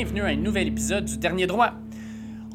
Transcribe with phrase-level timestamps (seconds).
[0.00, 0.12] 13 mars.
[0.12, 1.72] Bienvenue à un nouvel épisode du Dernier Droit.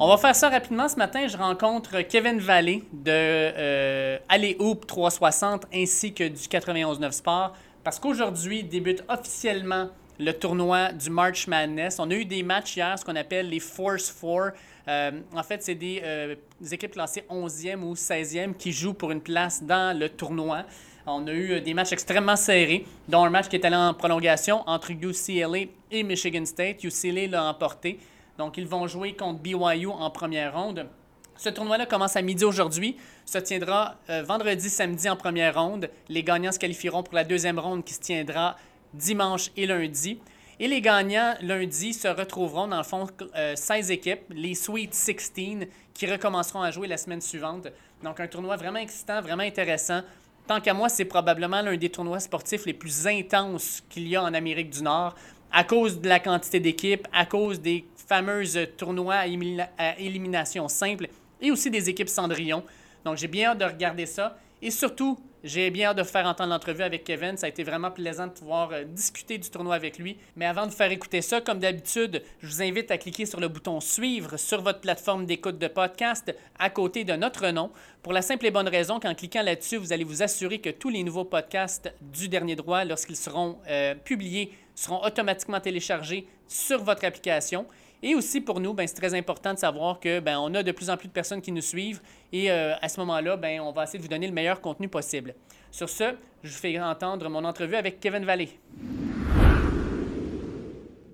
[0.00, 0.88] On va faire ça rapidement.
[0.88, 4.18] Ce matin, je rencontre Kevin Vallée de euh,
[4.58, 7.52] Hoop 360 ainsi que du 91.9 Sport
[7.84, 11.98] parce qu'aujourd'hui débute officiellement le tournoi du March Madness.
[12.00, 14.52] On a eu des matchs hier, ce qu'on appelle les Force 4.
[14.88, 19.12] Euh, en fait, c'est des, euh, des, équipes classées 11e ou 16e qui jouent pour
[19.12, 20.64] une place dans le tournoi.
[21.08, 23.94] On a eu euh, des matchs extrêmement serrés, dont un match qui est allé en
[23.94, 26.82] prolongation entre UCLA et Michigan State.
[26.82, 28.00] UCLA l'a emporté.
[28.38, 30.88] Donc, ils vont jouer contre BYU en première ronde.
[31.36, 32.96] Ce tournoi-là commence à midi aujourd'hui,
[33.26, 35.90] se tiendra vendredi, samedi en première ronde.
[36.08, 38.56] Les gagnants se qualifieront pour la deuxième ronde qui se tiendra
[38.94, 40.18] dimanche et lundi.
[40.58, 43.06] Et les gagnants lundi se retrouveront dans le fond
[43.54, 47.68] 16 équipes, les Sweet 16, qui recommenceront à jouer la semaine suivante.
[48.02, 50.00] Donc un tournoi vraiment excitant, vraiment intéressant.
[50.46, 54.22] Tant qu'à moi, c'est probablement l'un des tournois sportifs les plus intenses qu'il y a
[54.22, 55.16] en Amérique du Nord,
[55.50, 61.08] à cause de la quantité d'équipes, à cause des fameuses tournois à, élimination simple
[61.40, 62.62] et aussi des équipes Cendrillon.
[63.04, 64.38] Donc j'ai bien hâte de regarder ça.
[64.62, 67.36] Et surtout, j'ai bien hâte de faire entendre l'entrevue avec Kevin.
[67.36, 70.16] Ça a été vraiment plaisant de pouvoir euh, discuter du tournoi avec lui.
[70.34, 73.46] Mais avant de faire écouter ça, comme d'habitude, je vous invite à cliquer sur le
[73.46, 77.70] bouton Suivre sur votre plateforme d'écoute de podcast à côté de notre nom.
[78.02, 80.88] Pour la simple et bonne raison qu'en cliquant là-dessus, vous allez vous assurer que tous
[80.88, 87.04] les nouveaux podcasts du Dernier Droit, lorsqu'ils seront euh, publiés, seront automatiquement téléchargés sur votre
[87.04, 87.66] application.
[88.02, 90.72] Et aussi pour nous, ben, c'est très important de savoir que ben, on a de
[90.72, 92.00] plus en plus de personnes qui nous suivent
[92.32, 94.88] et euh, à ce moment-là, ben, on va essayer de vous donner le meilleur contenu
[94.88, 95.34] possible.
[95.70, 98.50] Sur ce, je vous fais entendre mon entrevue avec Kevin Vallée.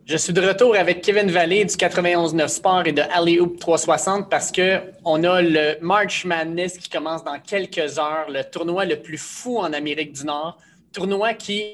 [0.05, 4.29] Je suis de retour avec Kevin Vallée du 91.9 Sport et de Alley Hoop 360
[4.29, 9.17] parce qu'on a le March Madness qui commence dans quelques heures, le tournoi le plus
[9.17, 10.59] fou en Amérique du Nord.
[10.93, 11.65] Tournoi qui,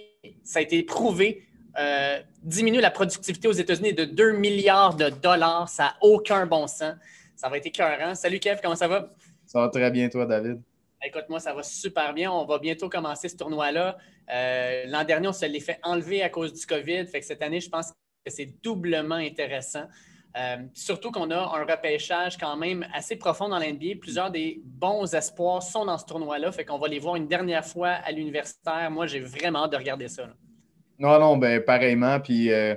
[0.45, 1.48] ça a été prouvé,
[1.79, 5.69] euh, diminue la productivité aux États-Unis de 2 milliards de dollars.
[5.69, 6.95] Ça n'a aucun bon sens.
[7.37, 8.15] Ça va être écœurant.
[8.15, 9.11] Salut Kev, comment ça va?
[9.47, 10.61] Ça va très bien, toi, David.
[11.05, 12.33] Écoute, moi, ça va super bien.
[12.33, 13.97] On va bientôt commencer ce tournoi-là.
[14.33, 17.07] Euh, l'an dernier, on se l'est fait enlever à cause du COVID.
[17.07, 17.93] Fait que cette année, je pense
[18.25, 19.87] que c'est doublement intéressant.
[20.37, 23.95] Euh, surtout qu'on a un repêchage quand même assez profond dans l'NBA.
[24.01, 26.51] Plusieurs des bons espoirs sont dans ce tournoi-là.
[26.51, 28.91] Fait qu'on va les voir une dernière fois à l'universitaire.
[28.91, 30.29] Moi, j'ai vraiment hâte de regarder ça.
[30.99, 32.21] Non, non, ben pareillement.
[32.21, 32.75] Puis euh,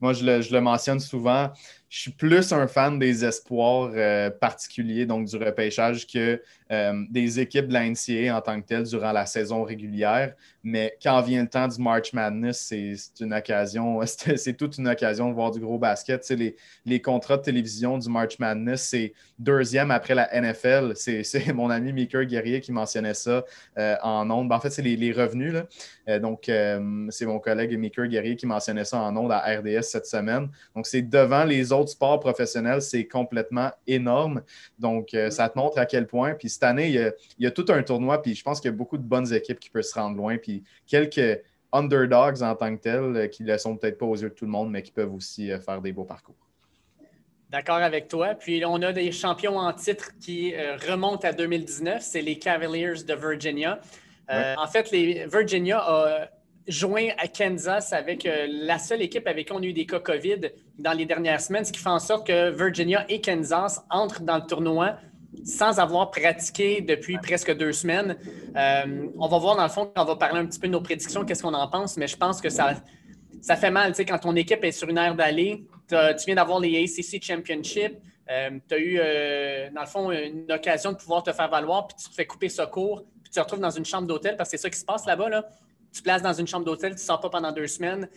[0.00, 1.50] moi, je le, mentionne souvent.
[1.94, 7.38] Je suis plus un fan des espoirs euh, particuliers, donc du repêchage, que euh, des
[7.38, 10.34] équipes de la NCA en tant que telles durant la saison régulière.
[10.64, 15.28] Mais quand vient le temps du March Madness, c'est une occasion, c'est toute une occasion
[15.28, 16.28] de voir du gros basket.
[16.30, 20.94] les, les contrats de télévision du March Madness, c'est deuxième après la NFL.
[20.96, 23.44] C'est mon ami Maker Guerrier qui mentionnait ça
[23.78, 24.48] euh, en ondes.
[24.48, 25.54] Ben, en fait, c'est les, revenus.
[26.20, 26.50] Donc,
[27.10, 30.48] c'est mon collègue Maker Guerrier qui mentionnait ça en ondes à RDS cette semaine.
[30.74, 34.42] Donc, c'est devant les autres sports professionnels, c'est complètement énorme.
[34.78, 36.34] Donc, ça te montre à quel point.
[36.34, 37.12] Puis, année, il
[37.44, 39.60] y, a, tout un tournoi, puis je pense qu'il y a beaucoup de bonnes équipes
[39.60, 41.40] qui peuvent se rendre loin, puis quelques
[41.74, 44.34] underdogs en tant que tels euh, qui ne le sont peut-être pas aux yeux de
[44.34, 46.36] tout le monde, mais qui peuvent aussi euh, faire des beaux parcours.
[47.50, 48.34] D'accord avec toi.
[48.34, 53.04] Puis on a des champions en titre qui euh, remontent à 2019, c'est les Cavaliers
[53.06, 53.80] de Virginia.
[54.28, 56.28] En fait, les Virginia a
[56.66, 60.50] joint à Kansas avec la seule équipe avec qui on a eu des cas COVID
[60.78, 64.36] dans les dernières semaines, ce qui fait en sorte que Virginia et Kansas entrent dans
[64.36, 64.96] le tournoi
[65.44, 68.16] sans avoir pratiqué depuis presque deux semaines.
[68.56, 70.72] Euh, on va voir dans le fond, quand on va parler un petit peu de
[70.72, 72.74] nos prédictions, qu'est-ce qu'on en pense, mais je pense que ça,
[73.40, 73.92] ça fait mal.
[73.96, 77.98] Quand ton équipe est sur une aire d'aller, tu viens d'avoir les ACC Championship,
[78.30, 81.86] euh, tu as eu, euh, dans le fond, une occasion de pouvoir te faire valoir,
[81.86, 84.50] puis tu te fais couper secours, puis tu te retrouves dans une chambre d'hôtel, parce
[84.50, 85.28] que c'est ça qui se passe là-bas.
[85.28, 85.48] Là.
[85.94, 88.08] Tu places dans une chambre d'hôtel, tu ne sors pas pendant deux semaines.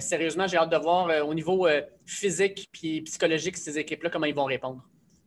[0.00, 1.68] sérieusement, j'ai hâte de voir au niveau
[2.04, 4.82] physique et psychologique ces équipes-là, comment ils vont répondre.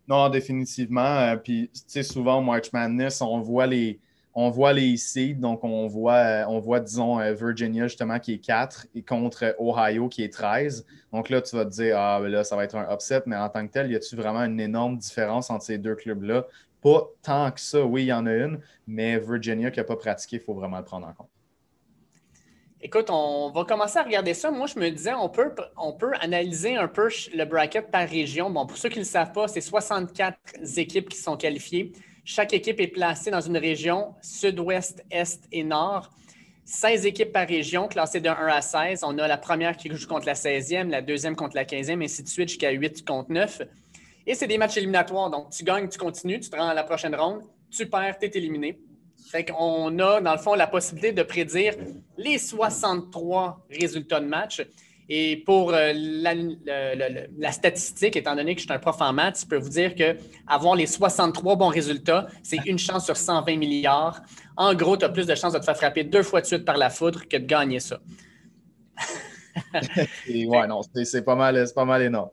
[0.08, 1.02] Non, définitivement.
[1.02, 4.00] Euh, puis, tu sais, souvent, March Madness, on voit les,
[4.34, 5.36] on voit les seeds.
[5.36, 9.54] Donc, on voit, euh, on voit, disons, euh, Virginia, justement, qui est 4 et contre
[9.60, 10.86] Ohio, qui est 13.
[11.12, 13.24] Donc là, tu vas te dire, ah, ben là, ça va être un upset.
[13.26, 16.46] Mais en tant que tel, y a-tu vraiment une énorme différence entre ces deux clubs-là?
[16.82, 17.84] Pas tant que ça.
[17.84, 20.78] Oui, il y en a une, mais Virginia qui n'a pas pratiqué, il faut vraiment
[20.78, 21.30] le prendre en compte.
[22.88, 24.50] Écoute, on va commencer à regarder ça.
[24.50, 28.50] Moi, je me disais, on peut, on peut analyser un peu le bracket par région.
[28.50, 30.38] Bon, pour ceux qui ne le savent pas, c'est 64
[30.78, 31.92] équipes qui sont qualifiées.
[32.24, 36.12] Chaque équipe est placée dans une région sud-ouest, est et nord.
[36.64, 39.04] 16 équipes par région, classées de 1 à 16.
[39.04, 42.24] On a la première qui joue contre la 16e, la deuxième contre la 15e, ainsi
[42.24, 43.64] de suite jusqu'à 8 contre 9.
[44.28, 45.30] Et c'est des matchs éliminatoires.
[45.30, 47.42] Donc, tu gagnes, tu continues, tu te rends à la prochaine ronde.
[47.70, 48.80] Tu perds, tu es éliminé.
[49.30, 51.74] Fait qu'on a, dans le fond, la possibilité de prédire
[52.18, 54.62] les 63 résultats de match.
[55.10, 59.46] Et pour euh, la, statistique, étant donné que je suis un prof en maths, je
[59.46, 64.22] peux vous dire qu'avoir les 63 bons résultats, c'est une chance sur 120 milliards.
[64.58, 66.66] En gros, tu as plus de chances de te faire frapper deux fois de suite
[66.66, 68.00] par la foudre que de gagner ça.
[70.30, 72.30] ouais, non, c'est pas mal, pas mal énorme.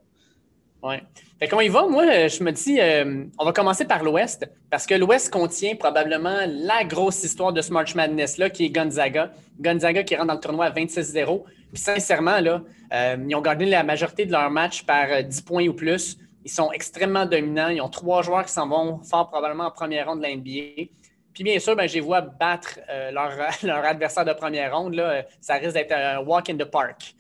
[1.39, 4.87] Fait qu'on y va, moi, je me dis, euh, on va commencer par l'Ouest, parce
[4.87, 9.33] que l'Ouest contient probablement la grosse histoire de ce March Madness-là, qui est Gonzaga.
[9.61, 11.45] Gonzaga qui rentre dans le tournoi à 26-0.
[11.73, 15.43] Puis sincèrement, là, euh, ils ont gagné la majorité de leurs matchs par 10 euh,
[15.45, 16.19] points ou plus.
[16.45, 17.69] Ils sont extrêmement dominants.
[17.69, 20.91] Ils ont trois joueurs qui s'en vont fort probablement en première ronde de la NBA.
[21.33, 23.33] Puis bien sûr, ben, je les vois battre euh, leur,
[23.65, 24.95] leur, adversaire de première ronde.
[24.95, 25.25] Là.
[25.41, 27.15] Ça risque d'être un walk in the park.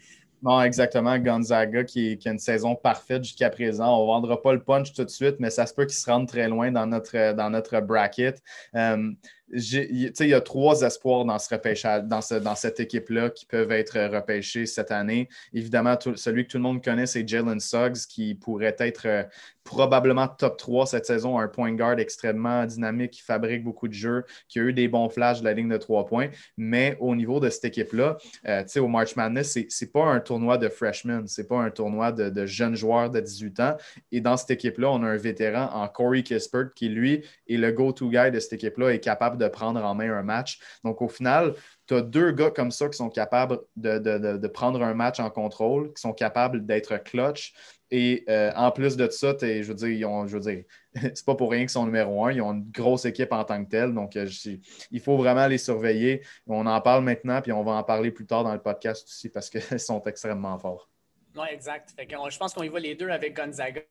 [0.44, 1.18] Non, exactement.
[1.18, 3.98] Gonzaga qui, a une saison parfaite jusqu'à présent.
[3.98, 6.10] On ne vendra pas le punch tout de suite, mais ça se peut qu'ils se
[6.10, 8.42] rendent très loin dans notre, dans notre bracket
[9.52, 14.66] il y a trois espoirs dans, ce repêchage, dans, cette équipe-là qui peuvent être repêchés
[14.66, 15.28] cette année.
[15.52, 19.22] Évidemment, celui que tout le monde connaît, c'est Jalen Suggs, qui pourrait être euh,
[19.64, 24.24] probablement top 3 cette saison, un point guard extrêmement dynamique, qui fabrique beaucoup de jeux,
[24.48, 26.28] qui a eu des bons flashs de la ligne de trois points.
[26.56, 30.58] Mais au niveau de cette équipe-là, euh, au March Madness, ce n'est pas un tournoi
[30.58, 33.76] de freshmen, ce n'est pas un tournoi de, de, jeunes joueurs de 18 ans.
[34.12, 37.72] Et dans cette équipe-là, on a un vétéran en Corey Kispert qui, lui, est le
[37.72, 40.58] go-to guy de cette équipe-là, est capable de de prendre en main un match.
[40.82, 41.54] Donc, au final,
[41.86, 45.92] tu as deux gars comme ça qui sont capables de, prendre un match en contrôle,
[45.92, 47.54] qui sont capables d'être clutch.
[47.90, 50.64] Et euh, en plus de ça, je veux dire, ils ont, je veux dire,
[50.94, 52.32] c'est pas pour rien qu'ils sont numéro un.
[52.32, 53.94] Ils ont une grosse équipe en tant que telle.
[53.94, 54.26] Donc, euh,
[54.90, 56.24] il faut vraiment les surveiller.
[56.46, 59.28] On en parle maintenant, puis on va en parler plus tard dans le podcast aussi
[59.28, 60.88] parce qu'ils sont extrêmement forts.
[61.36, 61.94] Oui, exact.
[61.98, 63.82] je pense qu'on y voit les deux avec Gonzaga.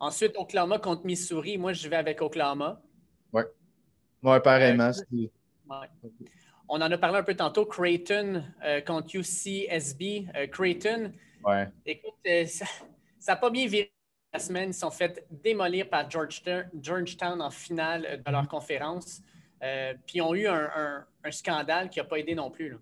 [0.00, 1.58] Ensuite, Oklahoma contre Missouri.
[1.58, 2.80] Moi, je vais avec Oklahoma.
[3.32, 3.42] Oui.
[4.22, 4.90] Oui, pareillement.
[6.68, 7.64] On en a parlé un peu tantôt.
[7.64, 10.28] Creighton euh, contre UCSB.
[10.36, 11.12] Euh, Creighton,
[11.44, 11.68] ouais.
[11.86, 12.66] écoute, euh, ça
[13.26, 13.90] n'a pas bien viré
[14.32, 14.70] la semaine.
[14.70, 19.22] Ils sont fait démolir par Georgetown, en finale de leur conférence.
[19.60, 22.70] puis ils ont eu un, scandale qui n'a pas aidé non plus.
[22.70, 22.76] Là.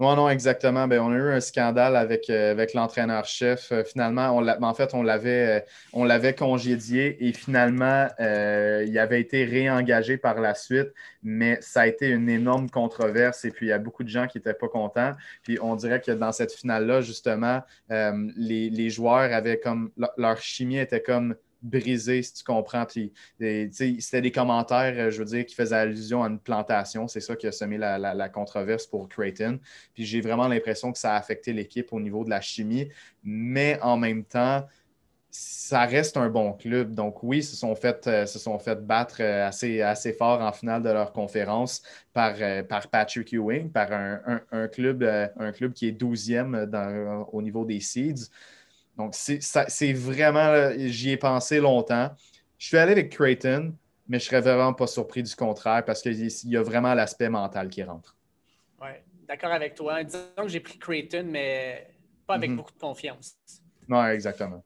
[0.00, 0.86] Non, non, exactement.
[0.86, 3.72] Ben, on a eu un scandale avec, euh, avec l'entraîneur-chef.
[3.72, 5.60] Euh, finalement, en fait, on l'avait, euh,
[5.92, 10.88] on l'avait congédié et finalement, il avait été réengagé par la suite,
[11.24, 14.28] mais ça a été une énorme controverse et puis il y a beaucoup de gens
[14.28, 15.14] qui n'étaient pas contents.
[15.42, 20.78] Puis on dirait que dans cette finale-là, justement, les, les, joueurs avaient comme leur chimie
[20.78, 22.84] était comme brisé, si tu comprends.
[22.86, 27.08] Puis, c'était des commentaires, euh, je veux dire, qui faisaient allusion à une plantation.
[27.08, 29.58] C'est ça qui a semé la, controverse pour Creighton.
[29.94, 32.88] Puis, j'ai vraiment l'impression que ça a affecté l'équipe au niveau de la chimie.
[33.24, 34.66] Mais en même temps,
[35.30, 36.94] ça reste un bon club.
[36.94, 40.40] Donc, oui, ils se sont fait, euh, se sont fait battre euh, assez, assez fort
[40.40, 41.82] en finale de leur conférence
[42.12, 42.34] par,
[42.68, 47.80] par Patrick Ewing, par un, club, un club qui est 12e dans, au niveau des
[47.80, 48.30] seeds.
[48.98, 52.10] Donc, c'est vraiment, j'y ai pensé longtemps.
[52.58, 53.72] Je suis allé avec Creighton,
[54.08, 57.68] mais je serais vraiment pas surpris du contraire parce qu'il y a vraiment l'aspect mental
[57.68, 58.16] qui rentre.
[58.82, 58.88] Oui,
[59.28, 60.02] d'accord avec toi.
[60.02, 61.94] Disons que j'ai pris Creighton, mais
[62.26, 62.56] pas avec mhm.
[62.56, 63.36] beaucoup de confiance.
[63.86, 64.64] Non, exactement.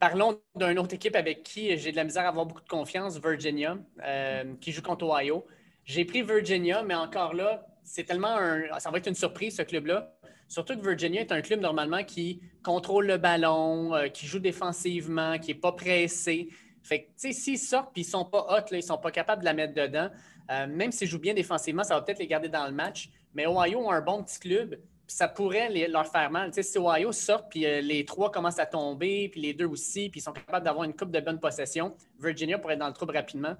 [0.00, 3.20] Parlons d'une autre équipe avec qui j'ai de la misère à avoir beaucoup de confiance,
[3.20, 5.44] Virginia, euh, qui joue contre Ohio.
[5.84, 8.78] J'ai pris Virginia, mais encore là, c'est tellement un.
[8.78, 10.14] Ça va être une surprise, ce club-là.
[10.48, 15.38] Surtout que Virginia est un club normalement qui contrôle le ballon, euh, qui joue défensivement,
[15.38, 16.48] qui n'est pas pressé.
[16.82, 19.10] Fait que, s'ils sortent et ils ne sont pas hot, là, ils ne sont pas
[19.10, 20.08] capables de la mettre dedans,
[20.50, 23.10] euh, même s'ils jouent bien défensivement, ça va peut-être les garder dans le match.
[23.34, 26.50] Mais Ohio a un bon petit club, ça pourrait leur faire mal.
[26.50, 29.66] Tu sais, si Ohio sort, puis euh, les trois commencent à tomber, puis les deux
[29.66, 32.88] aussi, puis ils sont capables d'avoir une coupe de bonne possession, Virginia pourrait être dans
[32.88, 33.54] le trouble rapidement.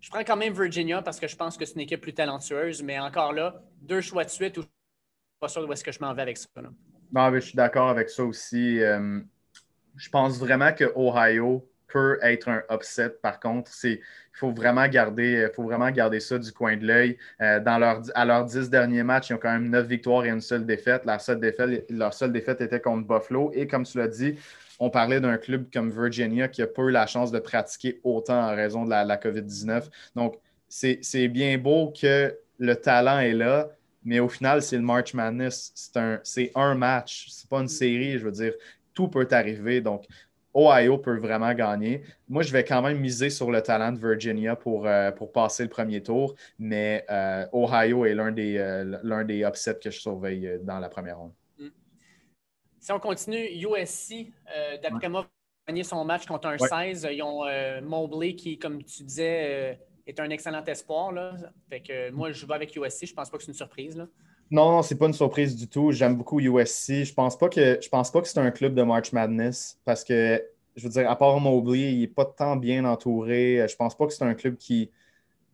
[0.00, 2.82] Je prends quand même Virginia parce que je pense que c'est une équipe plus talentueuse,
[2.82, 4.58] mais encore là, deux choix de suite
[5.40, 6.48] pas sûr où est-ce que je m'en vais avec ça.
[7.12, 8.80] Non, mais je suis d'accord avec ça aussi.
[8.80, 9.20] Euh,
[9.96, 13.10] je pense vraiment que Ohio peut être un upset.
[13.22, 14.00] Par contre, il
[14.32, 17.16] faut vraiment garder, faut vraiment garder ça du coin de l'œil.
[17.40, 20.30] Euh, dans leur, à leurs dix derniers matchs, ils ont quand même neuf victoires et
[20.30, 21.04] une seule défaite.
[21.04, 21.88] La seule défaite.
[21.88, 23.52] Leur seule défaite était contre Buffalo.
[23.54, 24.34] Et comme tu l'as dit,
[24.80, 28.50] on parlait d'un club comme Virginia qui n'a pas eu la chance de pratiquer autant
[28.50, 29.84] en raison de la, la COVID-19.
[30.16, 30.36] Donc,
[30.68, 33.68] c'est bien beau que le talent est là,
[34.04, 35.72] mais au final, c'est le March Madness.
[35.74, 36.20] C'est un,
[36.54, 38.18] un match, c'est pas une série.
[38.18, 38.52] Je veux dire,
[38.92, 39.80] tout peut arriver.
[39.80, 40.06] Donc,
[40.54, 42.02] Ohio peut vraiment gagner.
[42.28, 45.64] Moi, je vais quand même miser sur le talent de Virginia pour, euh, pour passer
[45.64, 49.98] le premier tour, mais euh, Ohio est l'un des, euh, l'un des upsets que je
[49.98, 51.32] surveille dans la première ronde.
[51.58, 51.68] Mm.
[52.78, 54.32] Si on continue, USC,
[54.80, 55.28] d'après moi, va
[55.66, 57.08] gagner son match contre un 16.
[57.10, 57.44] Ils ont
[57.82, 61.12] Mobley qui, comme tu disais, est un excellent espoir.
[61.12, 61.34] Là.
[61.68, 63.06] Fait que moi, je vais avec USC.
[63.06, 63.96] Je pense pas que c'est une surprise.
[63.96, 64.06] Là.
[64.50, 65.92] Non, non, c'est pas une surprise du tout.
[65.92, 67.04] J'aime beaucoup USC.
[67.04, 70.04] Je pense pas que je pense pas que c'est un club de March Madness parce
[70.04, 70.42] que
[70.76, 73.64] je veux dire, à part Mobley, il n'est pas tant bien entouré.
[73.68, 74.90] Je pense pas que c'est un club qui.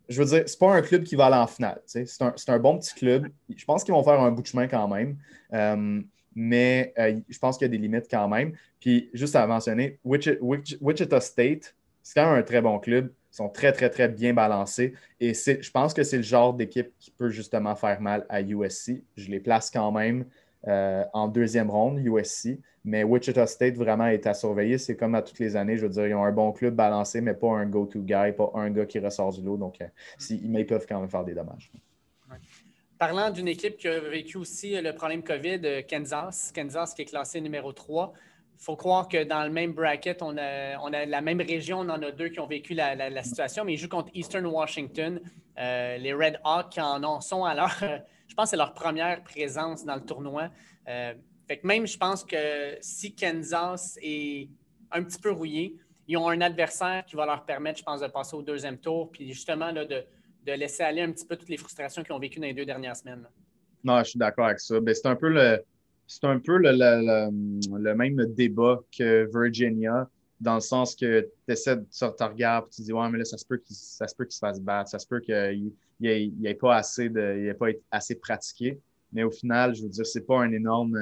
[0.08, 1.80] Je veux dire, c'est pas un club qui va aller en finale.
[1.86, 3.28] C'est un, un, bon petit club.
[3.54, 5.16] Je pense qu'ils vont faire un bout de chemin quand même.
[5.52, 6.02] Euh,
[6.34, 8.52] mais euh, je pense qu'il y a des limites quand même.
[8.80, 13.12] Puis, juste à mentionner, Wichita State, c'est quand même un très bon club.
[13.30, 14.94] Sont très, très, très bien balancés.
[15.20, 19.02] Et je pense que c'est le genre d'équipe qui peut justement faire mal à USC.
[19.16, 20.24] Je les place quand même
[20.66, 22.58] euh, en deuxième ronde, USC.
[22.84, 24.78] Mais Wichita State vraiment est à surveiller.
[24.78, 25.76] C'est comme à toutes les années.
[25.76, 28.50] Je veux dire, ils ont un bon club balancé, mais pas un go-to guy, pas
[28.54, 29.56] un gars qui ressort du lot.
[29.56, 29.86] Donc, euh,
[30.30, 31.70] ils peuvent quand même faire des dommages.
[32.98, 36.52] Parlant d'une équipe qui a vécu aussi le problème COVID, euh, Kansas.
[36.54, 38.12] Kansas qui est classé numéro 3.
[38.60, 41.80] Il faut croire que dans le même bracket, on a, on a la même région,
[41.80, 45.20] on en a deux qui ont vécu la, situation, mais ils jouent contre Eastern Washington.
[45.56, 47.74] les Red Hawks qui en ont, sont à leur
[48.30, 50.50] je pense c'est leur première présence dans le tournoi.
[50.88, 51.14] Euh,
[51.48, 54.48] fait que même, je pense que si Kansas est
[54.92, 55.76] un petit peu rouillé,
[56.06, 59.10] ils ont un adversaire qui va leur permettre, je pense, de passer au deuxième tour,
[59.10, 60.04] puis justement là, de,
[60.46, 62.96] laisser aller un petit peu toutes les frustrations qu'ils ont vécues dans les deux dernières
[62.96, 63.26] semaines.
[63.82, 64.80] Non, je suis d'accord avec ça.
[64.80, 65.62] Ben, c'est un peu le.
[66.12, 71.86] C'est un peu le, même débat que Virginia dans le sens que tu essaies de
[71.88, 74.60] sortir ton regard et tu dis Ouais, mais là, ça se peut qu'il se fasse
[74.60, 77.46] battre, ça se peut qu'il n'ait pas assez de.
[77.46, 78.80] Il pas assez pratiqué.
[79.12, 80.98] Mais au final, je veux dire, c'est pas un énorme.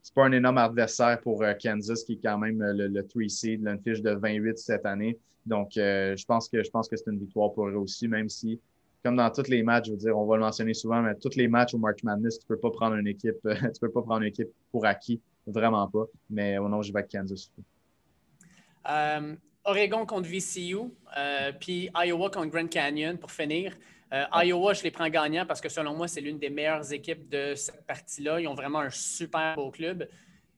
[0.00, 3.22] C'est pas un énorme adversaire pour euh, Kansas qui est quand même le, le 3
[3.28, 5.18] seed, une fiche de 28 cette année.
[5.44, 8.28] Donc, euh, je pense que je pense que c'est une victoire pour eux aussi, même
[8.28, 8.60] si,
[9.02, 11.34] comme dans tous les matchs, je veux dire, on va le mentionner souvent, mais tous
[11.36, 14.22] les matchs au March Madness, tu peux pas prendre une équipe, tu peux pas prendre
[14.22, 16.04] une équipe pour acquis, vraiment pas.
[16.30, 17.50] Mais au nom, je vais Kansas.
[18.88, 20.76] Euh, Oregon contre VCU,
[21.16, 23.76] euh, puis Iowa contre Grand Canyon pour finir.
[24.12, 27.28] Euh, Iowa, je les prends gagnants parce que selon moi, c'est l'une des meilleures équipes
[27.28, 28.40] de cette partie-là.
[28.40, 30.08] Ils ont vraiment un super beau club.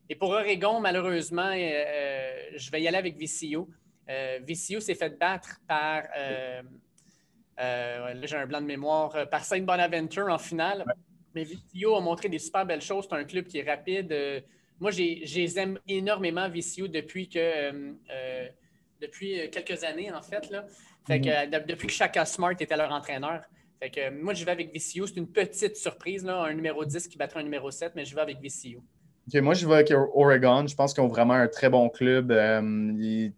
[0.08, 3.64] Et pour Oregon, malheureusement, je vais y aller avec VCU.
[4.06, 6.02] VCU s'est fait battre par,
[7.58, 10.84] là j'ai un blanc de mémoire, par Saint Bonaventure en finale.
[11.34, 13.06] Mais VCU a montré des super belles choses.
[13.08, 14.44] C'est un club qui est rapide
[14.80, 18.49] moi, j'aime énormément VCU depuis que euh, euh,
[19.00, 20.50] depuis quelques années, en fait.
[20.50, 20.66] Là.
[21.06, 21.66] Fait que, mhm.
[21.66, 23.42] depuis que Chaka Smart était leur entraîneur.
[23.80, 25.06] Fait que, moi, je vais avec VCU.
[25.06, 28.14] C'est une petite surprise, là, un numéro 10 qui battra un numéro 7, mais je
[28.14, 28.78] vais avec VCU.
[29.35, 30.66] Moi, je vais avec Oregon.
[30.66, 33.28] Je pense qu'ils ont vraiment un très bon club, euh,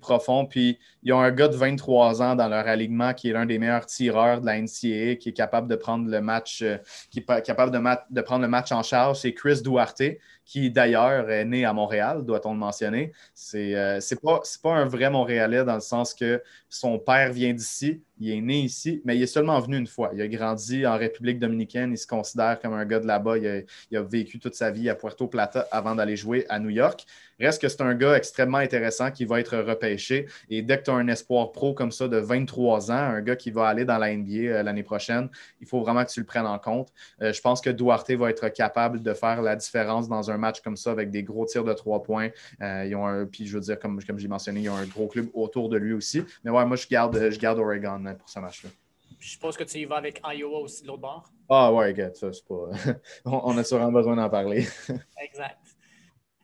[0.00, 0.46] profond.
[0.46, 3.58] Puis, ils ont un gars de 23 ans dans leur alignement qui est l'un des
[3.58, 6.64] meilleurs tireurs de la NCAA, qui est capable de prendre le match,
[7.10, 9.20] qui est capable de, prendre le match en charge.
[9.20, 10.02] C'est Chris Duarte
[10.44, 13.12] qui d'ailleurs est né à Montréal, doit-on le mentionner.
[13.34, 18.02] C'est euh, pas, pas un vrai Montréalais dans le sens que son père vient d'ici,
[18.24, 20.10] il est né ici, mais il est seulement venu une fois.
[20.14, 23.38] Il a grandi en République dominicaine, il se considère comme un gars de là-bas.
[23.38, 26.70] Il, il a, vécu toute sa vie à Puerto Plata avant d'aller jouer à New
[26.70, 27.06] York.
[27.40, 30.26] Reste que c'est un gars extrêmement intéressant qui va être repêché.
[30.48, 33.36] Et dès que tu as un espoir pro comme ça de 23 ans, un gars
[33.36, 35.28] qui va aller dans la NBA euh, l'année prochaine,
[35.60, 36.92] il faut vraiment que tu le prennes en compte.
[37.22, 40.60] Euh, je pense que Duarte va être capable de faire la différence dans un match
[40.60, 42.30] comme ça avec des gros tirs de trois points.
[42.60, 44.86] Euh, ils ont un, puis je veux dire, comme, comme j'ai mentionné, ils ont un
[44.86, 46.22] gros club autour de lui aussi.
[46.44, 48.70] Mais ouais, moi, je garde, je garde Oregon pour ce match-là.
[49.18, 51.30] Je suppose que tu y vas avec Iowa aussi de l'autre bord?
[51.48, 52.68] Ah ouais, gars, ça, c'est pas.
[53.24, 54.66] on a sûrement besoin d'en parler.
[55.22, 55.73] exact.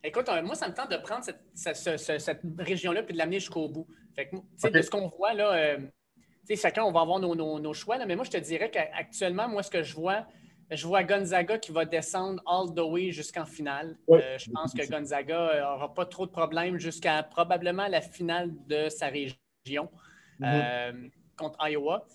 [0.02, 3.87] Écoute, euh, moi, ça me tente de prendre cette, région-là et de l'amener jusqu'au bout.
[4.14, 4.30] Fait
[4.71, 5.78] De ce qu'on voit, là, euh,
[6.57, 9.83] chacun, on va avoir nos, choix, mais moi, je te dirais qu'actuellement, moi, ce que
[9.83, 10.26] je vois,
[10.71, 13.99] je vois Gonzaga qui va descendre all the way jusqu'en finale.
[14.11, 18.88] Euh, je pense que Gonzaga n'aura pas trop de problèmes jusqu'à probablement la finale de
[18.88, 19.90] sa région
[20.40, 21.11] mm-hmm.
[21.37, 22.07] contre Iowa.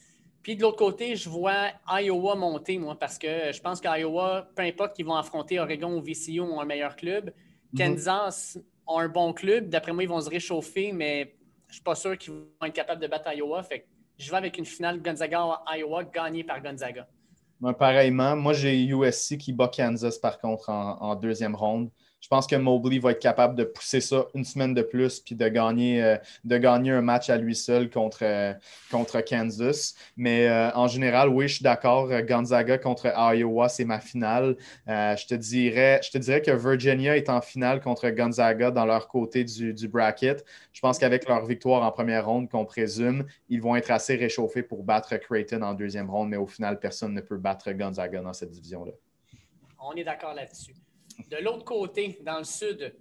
[0.41, 4.61] Puis de l'autre côté, je vois Iowa monter, moi, parce que je pense qu'Iowa, peu
[4.61, 7.31] importe qu'ils vont affronter Oregon ou VCU, ont un meilleur club.
[7.77, 8.57] Kansas
[8.87, 9.69] ont un bon club.
[9.69, 11.35] D'après moi, ils vont se réchauffer, mais
[11.67, 13.63] je ne suis pas sûr qu'ils vont être capables de battre Iowa.
[13.63, 13.85] Fait
[14.17, 17.07] je vais avec une finale Gonzaga-Iowa gagnée par Gonzaga.
[17.77, 21.89] pareillement, moi j'ai USC qui bat Kansas par contre en deuxième ronde
[22.25, 25.35] je pense que Mobley va être capable de pousser ça une semaine de plus puis
[25.35, 28.51] de gagner, euh, de gagner un match à lui seul contre, euh,
[28.89, 29.93] contre Kansas.
[30.17, 32.09] Mais euh, en général, oui, je suis d'accord.
[32.23, 34.57] Gonzaga contre Iowa, c'est ma finale.
[34.87, 39.07] je, te dirais, je te dirais que Virginia est en finale contre Gonzaga dans leur
[39.07, 40.43] côté du, du bracket.
[40.73, 44.63] Je pense qu'avec leur victoire en première ronde, qu'on présume, ils vont être assez réchauffés
[44.63, 46.29] pour battre Creighton en deuxième ronde.
[46.29, 48.93] Mais au final, personne ne peut battre Gonzaga dans cette division-là.
[49.79, 50.73] On est d'accord là-dessus.
[51.29, 52.93] De l'autre côté, dans le sud,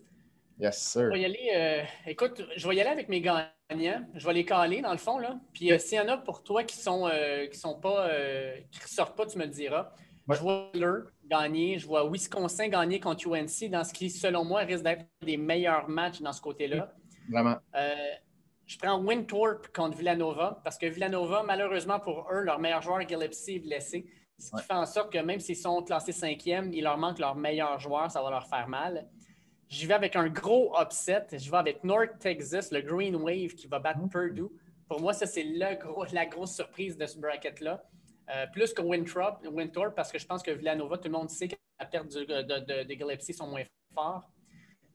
[0.58, 1.06] Yes, sir.
[1.06, 4.06] Je vais y aller, euh, écoute, je vais y aller avec mes gagnants.
[4.14, 5.18] Je vais les caler dans le fond.
[5.18, 5.40] Là.
[5.52, 8.08] Puis euh, s'il y en a pour toi qui sont, euh, qui sont pas,
[8.70, 9.90] qui sortent pas, tu me le diras.
[10.30, 10.70] Je vois
[11.26, 15.36] gagner, je vois Wisconsin gagner contre UNC dans ce qui, selon moi, risque d'être des
[15.36, 16.94] meilleurs matchs dans ce côté-là.
[17.28, 17.56] Vraiment.
[17.74, 17.94] Euh,
[18.66, 23.56] je prends Winthorpe contre Villanova parce que Villanova, malheureusement pour eux, leur meilleur joueur, Gillespie,
[23.56, 24.06] est blessé.
[24.38, 27.34] Ce qui fait en sorte que même s'ils sont classés cinquième, il leur manque leur
[27.34, 29.08] meilleur joueur, ça va leur faire mal.
[29.68, 31.26] J'y vais avec un gros upset.
[31.32, 34.00] Je vais avec North Texas, le Green Wave qui va battre.
[34.10, 34.50] Purdue.
[34.88, 35.44] Pour moi, ça, c'est
[35.80, 37.82] gros, la grosse surprise de ce bracket-là.
[38.30, 41.48] Euh, plus que Winthrop, Winthrop, parce que je pense que Villanova, tout le monde sait
[41.48, 43.64] que la perte de, de, de sont moins
[43.94, 44.30] forts.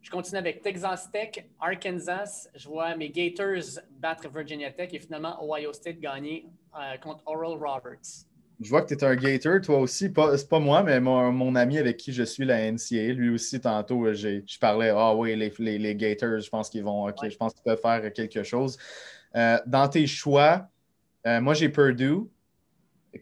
[0.02, 2.48] Je continue avec Texas Tech, Arkansas.
[2.56, 7.58] Je vois mes Gators battre Virginia Tech et finalement Ohio State gagner euh, contre Oral
[7.58, 8.29] Roberts.
[8.62, 10.12] Je vois que tu es un Gator, toi aussi.
[10.36, 13.14] C'est pas moi, mais mon, ami avec qui je suis la NCA.
[13.14, 17.38] Lui aussi, tantôt, je parlais Ah oui, les, les, Gators, je pense qu'ils vont je
[17.38, 18.78] pense qu'ils peuvent faire quelque chose.
[19.36, 20.68] Euh, dans tes choix,
[21.26, 22.28] euh, moi j'ai Purdue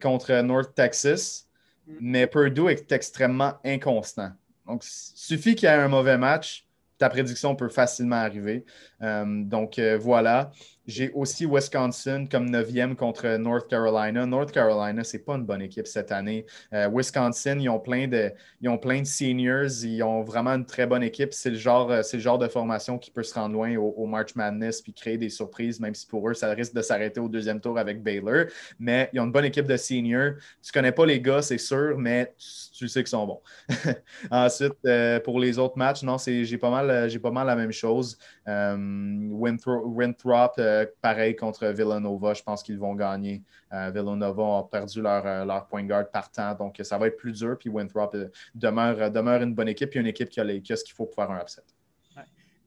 [0.02, 1.48] contre North Texas,
[1.86, 1.94] mm.
[2.00, 4.32] mais Purdue est extrêmement inconstant.
[4.66, 6.68] Donc, il suffit qu'il y ait un mauvais match,
[6.98, 8.66] ta prédiction peut facilement arriver.
[9.02, 10.52] Euh, donc voilà.
[10.88, 14.26] J'ai aussi Wisconsin comme neuvième contre North Carolina.
[14.26, 16.46] North Carolina, c'est pas une bonne équipe cette année.
[16.74, 19.84] Euh, Wisconsin, ils ont, plein de, ils ont plein de seniors.
[19.84, 21.34] Ils ont vraiment une très bonne équipe.
[21.34, 24.94] C'est le genre, euh, de formation qui peut se rendre loin au, March Madness puis
[24.94, 28.02] créer des surprises, même si pour eux, ça risque de s'arrêter au deuxième tour avec
[28.02, 28.46] Baylor.
[28.80, 30.36] Mais ils ont une bonne équipe de seniors.
[30.64, 32.34] Tu connais pas les gars, c'est sûr, mais
[32.74, 33.42] tu, sais qu'ils sont bons.
[34.32, 38.18] Ensuite, euh, pour les autres matchs, non, j'ai pas, mal, pas mal la même chose.
[38.48, 43.44] Winthrop euh, pareil contre Villanova, je pense qu'ils vont gagner.
[43.74, 47.34] Euh, Villanova a perdu leur, euh, leur point guard partant, donc ça va être plus
[47.34, 47.58] dur.
[47.60, 48.16] Puis Winthrop
[48.56, 51.16] demeure, demeure une bonne équipe, puis une équipe qui a, les, ce qu'il faut pour
[51.16, 51.64] faire un upset.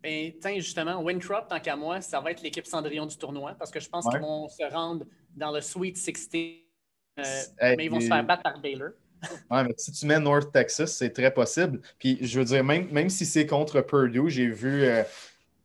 [0.03, 3.71] Ben, tiens, justement, Winthrop, tant qu'à moi, ça va être l'équipe Cendrillon du tournoi parce
[3.71, 5.05] que je pense qu'ils vont se rendre
[5.37, 8.91] dans le Sweet 16, mais ils vont se faire battre par Baylor.
[9.51, 11.83] Oui, mais si tu mets North Texas, c'est très possible.
[11.99, 14.87] Puis je veux dire, même, même si c'est contre Purdue, j'ai vu,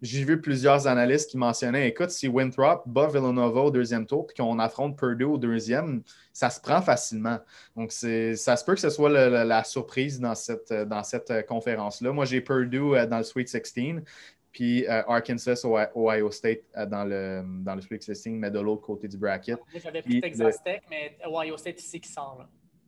[0.01, 4.36] j'ai vu plusieurs analystes qui mentionnaient écoute, si Winthrop bat Villanova au deuxième tour puis
[4.36, 6.03] qu'on affronte Purdue au deuxième,
[6.34, 7.39] ça se prend facilement.
[7.75, 12.12] Donc, ça se peut que ce soit la surprise dans cette, dans cette euh, conférence-là.
[12.12, 14.03] Moi, j'ai Purdue euh, dans le Sweet 16,
[14.51, 19.08] puis euh, Arkansas, Ohio State dans, le, dans le Sweet 16, mais de l'autre côté
[19.08, 19.60] du bracket.
[19.75, 22.45] J'avais pris Texas Tech, mais Ohio State ici qui sort.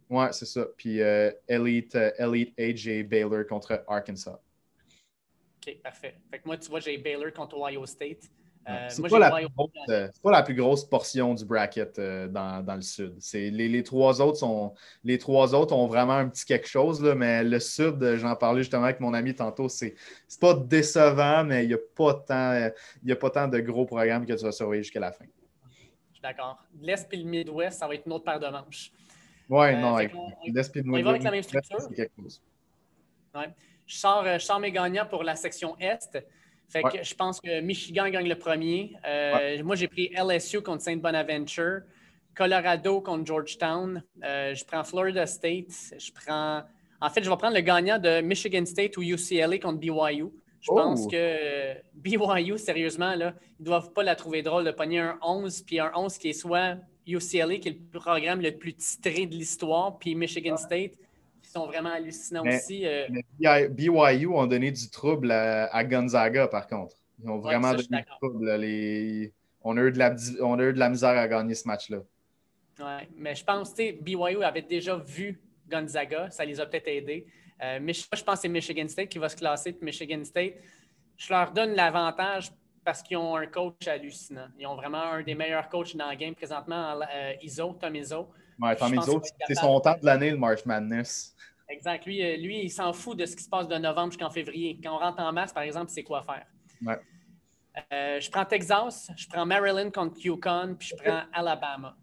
[0.10, 0.66] Oui, c'est ça.
[0.78, 4.40] Puis Elite, Elite AJ Baylor contre Arkansas
[5.76, 6.16] parfait.
[6.30, 8.30] Fait que moi, tu vois, j'ai Baylor contre Ohio State.
[8.70, 9.32] Euh, c'est pas,
[10.22, 13.16] pas, la plus grosse portion du bracket euh, dans, dans, le sud?
[13.34, 14.74] Les, les, trois autres sont,
[15.06, 18.64] les trois autres ont vraiment un petit quelque chose, là, mais le sud, j'en parlais
[18.64, 19.96] justement avec mon ami tantôt, c'est
[20.42, 22.70] pas décevant, mais il n'y a, pas tant,
[23.10, 25.26] a pas tant de gros programmes que tu vas surveiller jusqu'à la fin.
[26.10, 26.62] Je suis d'accord.
[26.82, 28.92] L'Est et le Midwest, ça va être une autre paire de manches.
[29.50, 31.24] Oui, euh, non, l'Est et le Midwest.
[31.24, 31.78] Même structure.
[33.34, 33.54] Ouais
[33.88, 36.24] je sors, euh, je sors mes gagnants pour la section Est.
[36.70, 38.94] Fait que je pense que Michigan gagne le premier.
[39.08, 41.80] Euh, moi, j'ai pris LSU contre Saint Bonaventure,
[42.36, 44.04] Colorado contre Georgetown.
[44.22, 45.72] Euh, je prends Florida State.
[45.98, 46.64] Je prends.
[47.00, 50.26] En fait, je vais prendre le gagnant de Michigan State ou UCLA contre BYU.
[50.60, 51.08] Je pense oh!
[51.08, 55.62] que BYU, sérieusement, là, ils ne doivent pas la trouver drôle de pogner un 11,
[55.62, 59.36] puis un 11 qui est soit UCLA, qui est le programme le plus titré de
[59.36, 60.96] l'histoire, puis Michigan State,
[61.58, 62.86] sont vraiment hallucinants aussi.
[62.86, 63.08] Euh.
[63.70, 66.96] BYU ont donné du trouble à, Gonzaga, par contre.
[67.24, 68.46] Ils ont vraiment donné du trouble.
[69.64, 72.00] On, a eu de la, on a eu de la misère à gagner ce match-là.
[72.80, 76.30] Oui, mais je pense que BYU avait déjà vu Gonzaga.
[76.30, 77.26] Ça les a peut-être aidés.
[77.64, 79.74] Euh, mais je pense que c'est Michigan State qui va se classer.
[79.74, 80.54] Puis Michigan State,
[81.18, 82.52] je leur donne l'avantage
[82.86, 84.48] parce qu'ils ont un coach hallucinant.
[84.60, 88.30] Ils ont vraiment un des meilleurs coachs dans le game présentement, euh, Iso, Tom Iso.
[88.60, 91.36] Ouais, Tom Iso, c'est son temps de l'année, le March Madness.
[91.70, 92.06] Exact.
[92.06, 94.80] Lui, euh, lui il s'en fout de ce qui se passe de novembre jusqu'en février.
[94.82, 96.46] Quand on rentre en mars, par exemple, c'est quoi faire?
[96.86, 97.00] Ouais.
[97.94, 101.96] Euh, je prends Texas, je prends Maryland contre Yukon, puis je prends Alabama.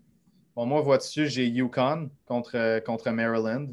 [0.54, 3.68] Bon, moi, vois-tu, j'ai Yukon contre, contre Maryland.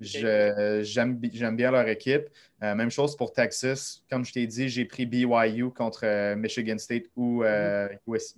[0.00, 2.28] J'aime bien leur équipe.
[2.62, 4.04] Euh, même chose pour Texas.
[4.08, 7.42] Comme je t'ai dit, j'ai pris BYU contre Michigan State ou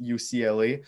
[0.01, 0.79] UCLA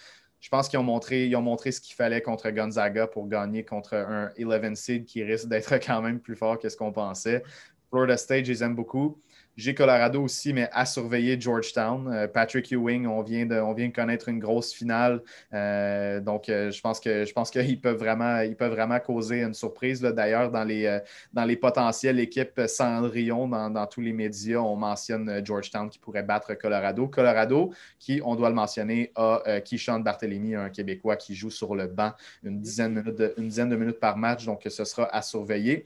[0.45, 3.95] je pense qu'ils ont montré, ont montré ce qu'il fallait contre Gonzaga pour gagner contre
[3.95, 7.43] un 11 seed qui risque d'être quand même plus fort que ce qu'on pensait.
[7.89, 9.19] Florida State, je les aime beaucoup.
[9.57, 12.13] J'ai Colorado aussi, mais à surveiller Georgetown.
[12.13, 15.23] Euh, Patrick Ewing, on vient, de, on vient de connaître une grosse finale.
[15.53, 20.01] Euh, donc, euh, je pense que je qu'ils peuvent vraiment, vraiment causer une surprise.
[20.01, 20.99] D'ailleurs, dans les,
[21.33, 26.25] dans les potentielles équipes Cendrillon, dans, dans, tous les médias, on mentionne Georgetown qui pourrait
[26.25, 27.07] battre Colorado.
[27.07, 31.87] Colorado, qui, on doit le mentionner, a Keyshawn Barthélemy, un Québécois qui joue sur le
[31.87, 32.13] banc
[32.43, 34.45] une dizaine de minutes par match.
[34.47, 35.85] Donc, ce sera à surveiller.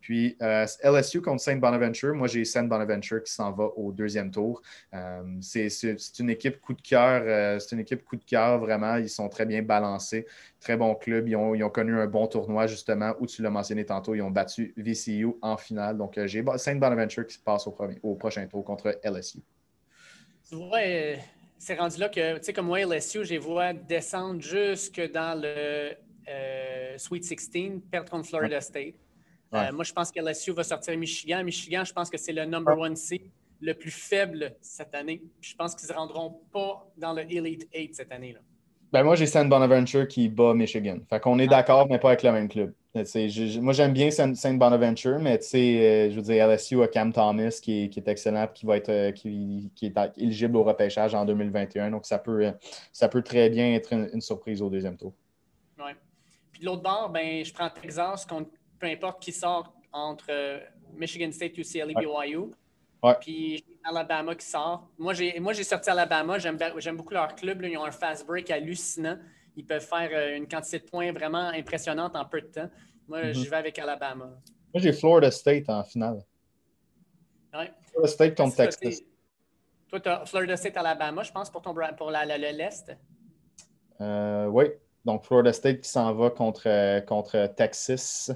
[0.00, 4.30] Puis euh, LSU contre Saint Bonaventure, moi j'ai Saint Bonaventure qui s'en va au deuxième
[4.30, 4.62] tour.
[4.94, 8.96] Euh, c'est une équipe coup de cœur, euh, c'est une équipe coup de cœur vraiment.
[8.96, 10.26] Ils sont très bien balancés,
[10.58, 11.28] très bon club.
[11.28, 14.74] Ils ont, connu un bon tournoi justement où tu l'as mentionné tantôt, ils ont battu
[14.76, 15.98] VCU en finale.
[15.98, 19.38] Donc j'ai Saint Bonaventure qui se passe au, premier, au prochain tour contre LSU.
[20.48, 20.80] Tu vois,
[21.58, 25.40] c'est rendu là que, tu sais, comme moi, LSU, je les vois descendre jusque dans
[25.40, 25.92] le
[26.96, 28.94] Sweet 16, perdre contre Florida State.
[29.52, 31.42] Euh, moi, je pense que LSU va sortir Michigan.
[31.42, 33.22] Michigan, je pense que c'est le number one seed
[33.60, 35.22] le plus faible cette année.
[35.40, 38.32] je pense qu'ils ne se rendront pas dans le Elite 8 cette année.
[38.32, 38.40] Là.
[38.92, 40.98] Ben moi, j'ai Saint Bonaventure qui bat Michigan.
[41.08, 41.56] Fait qu'on est ah.
[41.58, 42.72] d'accord, mais pas avec le même club.
[42.94, 47.84] moi, j'aime bien Saint Bonaventure, mais euh, je veux dire, LSU a Cam Thomas qui
[47.84, 51.90] est, excellent et qui va être euh, qui, est éligible au repêchage en 2021.
[51.90, 52.52] Donc, ça peut,
[52.92, 55.12] ça peut très bien être une, surprise au deuxième tour.
[55.78, 55.92] Oui.
[56.50, 58.50] Puis de l'autre bord, ben, je prends Texas contre
[58.80, 60.58] peu importe qui sort entre euh,
[60.94, 62.50] Michigan State, UCLA, BYU.
[63.20, 64.88] Puis Alabama qui sort.
[64.98, 66.38] Moi, j'ai sorti Alabama.
[66.38, 67.62] J'aime beaucoup leur club.
[67.62, 69.18] Ils ont un fast break hallucinant.
[69.56, 72.70] Ils peuvent faire euh, une quantité de points vraiment impressionnante en peu de temps.
[73.08, 73.44] Moi, mm-hmm.
[73.44, 74.26] je vais avec Alabama.
[74.72, 76.22] Moi, j'ai Florida State en finale.
[77.52, 77.72] Ouais.
[77.90, 79.00] Florida State contre Texas.
[79.88, 82.96] Toi, tu as Florida State, Alabama, je pense, pour, ton, pour l'Est.
[84.00, 84.66] Euh, oui.
[85.04, 88.30] Donc, Florida State qui s'en va contre, contre Texas.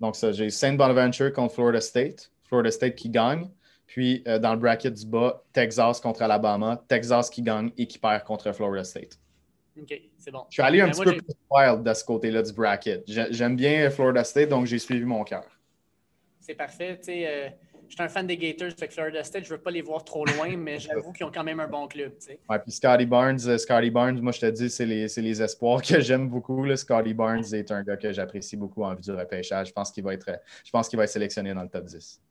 [0.00, 2.30] Donc, ça, j'ai Saint Bonaventure contre Florida State.
[2.44, 3.48] Florida State qui gagne.
[3.86, 6.82] Puis, euh, dans le bracket du bas, Texas contre Alabama.
[6.88, 9.18] Texas qui gagne et qui perd contre Florida State.
[9.80, 10.44] OK, c'est bon.
[10.48, 13.04] Je suis allé un ben, petit peu plus wild de ce côté-là du bracket.
[13.06, 15.44] J'aime bien Florida State, donc j'ai suivi mon cœur.
[16.40, 16.96] C'est parfait.
[16.98, 17.48] Tu sais, euh,
[17.90, 20.04] je suis un fan des Gators, fait Florida State, je ne veux pas les voir
[20.04, 22.12] trop loin, mais j'avoue qu'ils ont quand même un bon club.
[22.24, 25.42] Tu Ouais, puis Scotty Barnes, euh, Scotty Barnes, moi je te dis, c'est les, les,
[25.42, 26.64] espoirs que j'aime beaucoup.
[26.64, 26.76] Là.
[26.76, 29.68] Scotty Barnes est un gars que j'apprécie beaucoup en vue du repêchage.
[29.68, 30.30] Je pense qu'il va être,
[30.64, 32.22] je pense qu'il va être sélectionné dans le top 10.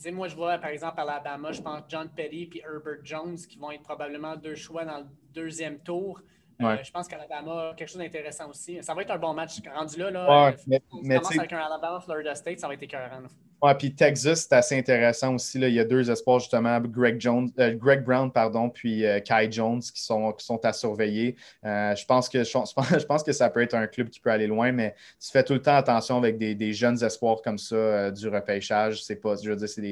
[0.00, 3.36] puis, moi, je vois par exemple à Alabama, je pense John Petty et Herbert Jones
[3.36, 6.22] qui vont être probablement deux choix dans le deuxième tour.
[6.60, 8.82] Euh, je pense qu'Alabama a quelque chose d'intéressant aussi.
[8.82, 9.60] Ça va être un bon match.
[9.72, 13.22] Rendu là, là ouais, mais, on commence avec un Alabama-Florida State, ça va être écœurant.
[13.60, 15.58] Ouais, puis Texas, c'est assez intéressant aussi.
[15.58, 19.50] Il y a deux espoirs, justement, Greg, Jones, euh, Greg Brown pardon, puis euh, Kai
[19.50, 21.34] Jones qui sont, à surveiller.
[21.64, 25.28] Euh, je, pense que, ça peut être un club qui peut aller loin, mais tu
[25.32, 29.02] fais tout le temps attention avec des, jeunes espoirs comme ça du repêchage.
[29.02, 29.82] C'est pas, je veux dire, c'est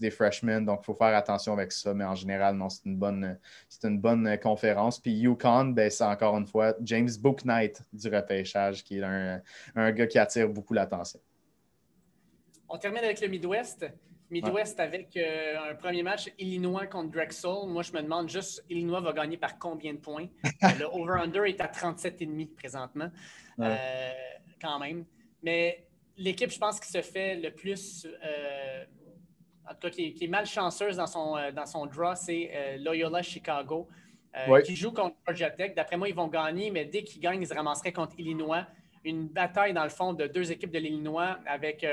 [0.00, 1.94] des, freshmen, donc il faut faire attention avec ça.
[1.94, 4.98] Mais en général, non, c'est une bonne, c'est une bonne conférence.
[4.98, 10.06] Puis Yukon, ben, c'est encore une fois James Booknight du repêchage, qui est un gars
[10.08, 11.20] qui attire beaucoup l'attention.
[12.74, 13.86] On termine avec le Midwest.
[14.30, 17.68] Midwest avec euh, un premier match Illinois contre Drexel.
[17.68, 20.26] Moi, je me demande juste, Illinois va gagner par combien de points?
[20.80, 23.12] le over-under est à 37,5 présentement,
[23.60, 23.76] euh,
[24.60, 25.04] quand même.
[25.44, 28.84] Mais l'équipe, je pense, qui se fait le plus, euh,
[29.70, 33.88] en tout cas, qui, est malchanceuse dans son, dans son draw, c'est Loyola Chicago,
[34.64, 35.76] qui joue contre Georgia Tech.
[35.76, 38.66] D'après moi, ils vont gagner, mais dès qu'ils gagnent, ils se ramasseraient contre Illinois.
[39.04, 41.86] Une bataille, dans le fond, de deux équipes de l'Illinois avec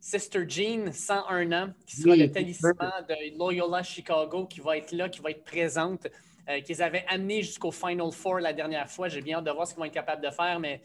[0.00, 2.74] Sister Jean, 101 ans, qui sera le talisman
[3.06, 6.06] de Loyola Chicago, qui va être là, qui va être présente,
[6.48, 9.08] euh, qu'ils avaient amené jusqu'au Final Four la dernière fois.
[9.08, 10.80] J'ai bien hâte de voir ce qu'ils vont être capables de faire, mais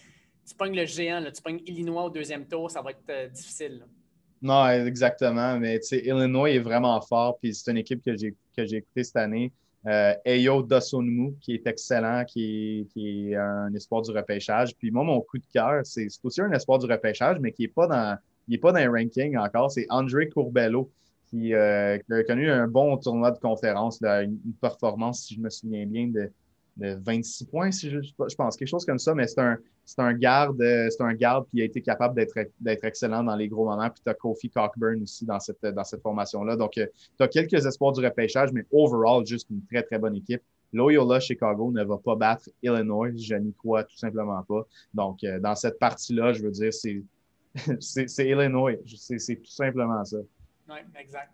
[0.46, 3.30] tu pognes le géant, là, tu pognes Illinois au deuxième tour, ça va être euh,
[3.30, 3.86] difficile.
[4.42, 9.16] Non, exactement, mais Illinois est vraiment fort, puis c'est une équipe que j'ai, écoutée cette
[9.16, 9.52] année.
[9.88, 14.76] Euh, Eyo Dosonmu, qui est excellent, qui qui est, un espoir du repêchage.
[14.76, 17.62] Puis moi, mon coup de cœur, c'est, c'est aussi un espoir du repêchage, mais qui
[17.62, 19.72] n'est pas dans il n'est pas dans les rankings encore.
[19.72, 20.92] C'est André Courbello
[21.28, 25.50] qui, euh, qui, a connu un bon tournoi de conférence, une, performance, si je me
[25.50, 26.32] souviens bien, de,
[26.78, 28.00] de 26 points, si je,
[28.38, 29.40] pense, quelque chose comme ça, mais c'est
[30.00, 33.48] un, garde, euh, c'est un garde qui a été capable d'être, d'être excellent dans les
[33.48, 33.90] gros moments.
[33.90, 36.56] Puis tu as Kofi Cockburn aussi dans cette, dans cette formation-là.
[36.56, 36.86] Donc, euh,
[37.18, 40.42] tu as quelques espoirs du repêchage, mais overall, juste une très, très bonne équipe.
[40.74, 44.68] Loyola Chicago ne va pas battre Illinois, je n'y crois tout simplement pas.
[44.94, 47.02] Donc, dans cette partie-là, je veux dire, c'est,
[47.80, 48.78] c'est Illinois.
[48.86, 50.18] C'est tout simplement ça.
[50.70, 51.32] Oui, exact.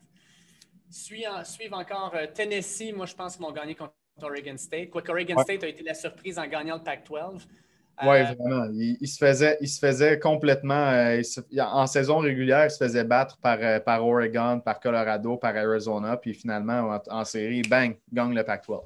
[0.89, 2.93] suivent encore euh, Tennessee.
[2.93, 4.89] Moi, je pense qu'ils vont gagner contre Oregon State.
[4.89, 7.47] Quoique Oregon State a été la surprise en gagnant le Pac-12.
[8.03, 8.69] Oui, euh, vraiment.
[8.73, 10.89] Il, se faisait, il se faisait complètement.
[10.89, 11.21] Euh,
[11.59, 16.17] en saison régulière, il se faisait battre par, par Oregon, par Colorado, par Arizona.
[16.17, 18.81] Puis finalement, en, série, bang, gagne le Pac-12.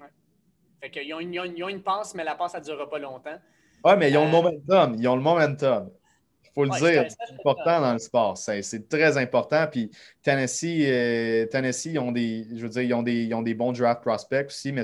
[0.00, 0.06] Ouais.
[0.80, 3.38] Fait qu'ils ont, ont, une passe, mais la passe, ça ne durera pas longtemps.
[3.86, 4.96] Oui, mais ils ont le momentum.
[4.98, 5.90] Ils ont le momentum
[6.56, 8.38] faut le dire, c'est important dans le sport.
[8.38, 9.66] C'est très important.
[9.70, 9.90] Puis
[10.22, 13.72] Tennessee, euh, Tennessee, ils ont des, je veux dire, ils ont des, ont des bons
[13.72, 14.82] draft prospects aussi, mais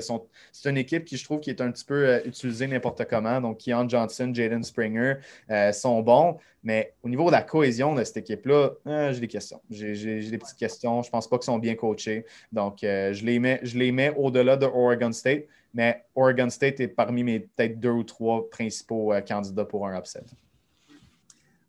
[0.51, 3.41] c'est une équipe qui, je trouve, qui est un petit peu euh, utilisée n'importe comment.
[3.41, 5.15] Donc, Keon Johnson, Jaden Springer
[5.49, 6.37] euh, sont bons.
[6.63, 8.69] Mais au niveau de la cohésion de cette équipe-là,
[9.11, 9.59] j'ai des questions.
[9.69, 11.01] J'ai des petites questions.
[11.01, 12.25] Je ne pense pas qu'ils sont bien coachés.
[12.53, 15.43] Donc, je les mets, je les mets au-delà de Oregon State.
[15.73, 20.23] Mais Oregon State est parmi mes peut-être deux ou trois principaux candidats pour un upset.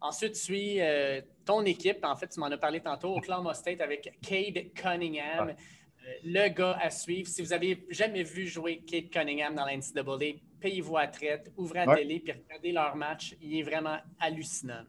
[0.04, 2.04] Ensuite, suit euh, ton équipe.
[2.04, 5.48] En fait, tu m'en as parlé tantôt, Oklahoma State avec Cade Cunningham.
[5.48, 5.54] Euh,
[6.22, 7.26] le gars à suivre.
[7.26, 11.86] Si vous n'avez jamais vu jouer Cade Cunningham dans la NCAA, payez-vous à traite, ouvrez
[11.86, 13.34] la télé puis regardez leur match.
[13.40, 14.84] Il est vraiment hallucinant.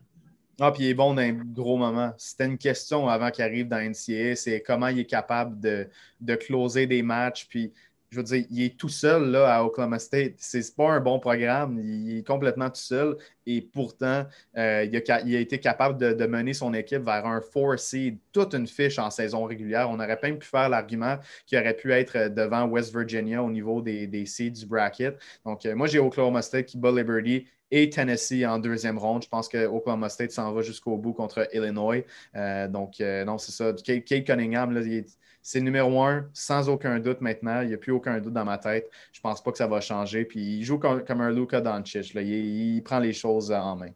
[0.60, 2.14] Ah, puis il est bon dans un gros moment.
[2.18, 5.88] C'était une question avant qu'il arrive dans NCAA, c'est comment il est capable de,
[6.20, 7.48] de closer des matchs.
[7.48, 7.72] Puis
[8.10, 10.36] je veux dire, il est tout seul là, à Oklahoma State.
[10.38, 11.80] C'est pas un bon programme.
[11.80, 13.18] Il est complètement tout seul.
[13.46, 14.26] Et pourtant,
[14.58, 18.68] euh, il, a, été capable de, mener son équipe vers un 4 seed, toute une
[18.68, 19.90] fiche en saison régulière.
[19.90, 23.82] On aurait même pu faire l'argument qu'il aurait pu être devant West Virginia au niveau
[23.82, 25.18] des, seeds du bracket.
[25.46, 29.24] Donc, euh, moi, j'ai Oklahoma State qui bat Liberty et Tennessee en deuxième ronde.
[29.24, 32.04] Je pense que Oklahoma State s'en va jusqu'au bout contre Illinois.
[32.36, 33.74] Euh, donc, non, c'est ça.
[33.74, 37.62] Kate Cunningham, là, il est c'est le numéro un, sans aucun doute maintenant.
[37.62, 38.90] Il n'y a plus aucun doute dans ma tête.
[39.14, 40.26] Je ne pense pas que ça va changer.
[40.26, 42.16] Puis il joue comme, un Luka Doncic.
[42.16, 43.92] Il, prend les choses en main.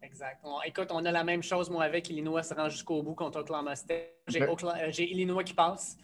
[0.00, 0.38] Exact.
[0.64, 3.74] écoute, on a la même chose, moi, avec Illinois se rend jusqu'au bout contre Oklahoma
[3.74, 4.14] State.
[4.28, 5.98] J'ai, euh, Illinois qui passe.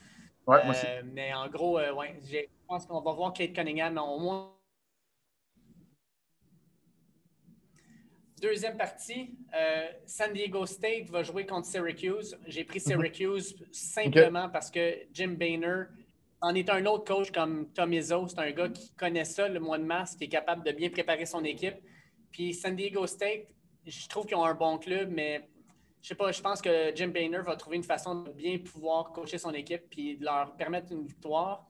[0.44, 0.86] Ouais, moi aussi.
[0.88, 4.18] Euh, mais en gros, euh, ouais, je pense qu'on va voir Kate Cunningham, mais au
[4.18, 4.50] moins
[8.40, 12.38] Deuxième partie, euh, San Diego State va jouer contre Syracuse.
[12.46, 12.84] J'ai pris mhm.
[12.84, 15.84] Syracuse simplement parce que Jim Boehner
[16.40, 18.28] en est un autre coach comme Tom Izzo.
[18.28, 20.88] C'est un gars qui connaît ça le mois de mars, qui est capable de bien
[20.88, 21.74] préparer son équipe.
[22.32, 23.46] Puis San Diego State,
[23.84, 25.46] je trouve qu'ils ont un bon club, mais
[26.00, 29.12] je sais pas, je pense que Jim Boehner va trouver une façon de bien pouvoir
[29.12, 31.66] coacher son équipe puis de leur permettre une victoire.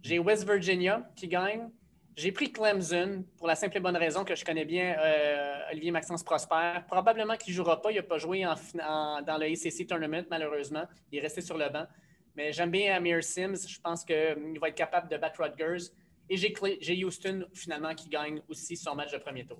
[0.00, 1.68] J'ai West Virginia qui gagne.
[2.14, 5.90] J'ai pris Clemson pour la simple et bonne raison que je connais bien euh, Olivier
[5.90, 6.80] Maxence Prosper.
[6.86, 7.90] Probablement qu'il ne jouera pas.
[7.90, 10.84] Il n'a pas joué dans le ACC Tournament, malheureusement.
[11.10, 11.86] Il est resté sur le banc.
[12.36, 13.66] Mais j'aime bien Amir Sims.
[13.66, 15.90] Je pense qu'il va être capable de battre Rutgers.
[16.28, 19.58] Et j'ai Houston, finalement, qui gagne aussi son match de premier tour.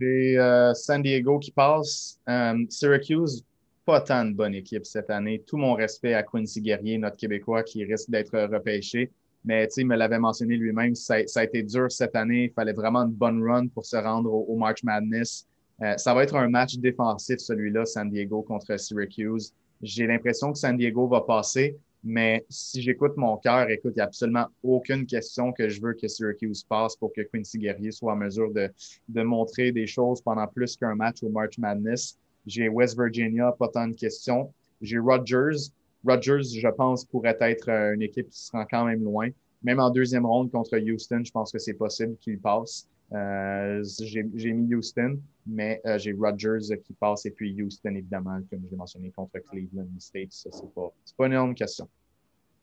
[0.00, 2.20] J'ai euh, San Diego qui passe.
[2.28, 3.44] Euh, Syracuse,
[3.84, 5.42] pas tant de bonne équipe cette année.
[5.46, 9.12] Tout mon respect à Quincy Guerrier, notre Québécois, qui risque d'être repêché.
[9.46, 12.44] Mais il me l'avait mentionné lui-même, ça, a été dur cette année.
[12.44, 15.46] Il fallait vraiment une bonne run pour se rendre au, March Madness.
[15.82, 19.52] Euh, ça va être un match défensif, celui-là, San Diego contre Syracuse.
[19.80, 24.02] J'ai l'impression que San Diego va passer, mais si j'écoute mon cœur, écoute, il n'y
[24.02, 28.14] a absolument aucune question que je veux que Syracuse passe pour que Quincy Guerrier soit
[28.14, 28.68] en mesure de,
[29.08, 32.18] de montrer des choses pendant plus qu'un match au March Madness.
[32.46, 34.52] J'ai West Virginia, pas tant de questions.
[34.80, 35.70] J'ai Rutgers.
[36.06, 39.28] Rogers, je pense, pourrait être euh, une équipe qui sera quand même loin.
[39.62, 42.88] Même en deuxième ronde contre Houston, je pense que c'est possible qu'il passe.
[43.12, 48.62] Euh, j'ai mis Houston, mais euh, j'ai Rogers qui passe et puis Houston, évidemment, comme
[48.64, 50.32] je l'ai mentionné, contre Cleveland State.
[50.32, 51.88] Ça, c'est pas, pas une énorme question.